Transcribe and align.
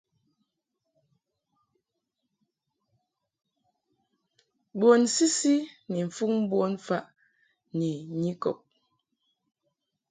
Bun 4.77 5.01
sisi 5.15 5.55
ni 5.91 5.99
mfuŋ 6.09 6.31
bonfaʼ 6.49 7.05
ni 7.77 7.89
nyikɔb. 8.21 8.57